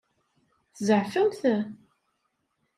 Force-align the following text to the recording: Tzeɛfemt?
Tzeɛfemt? 0.75 1.41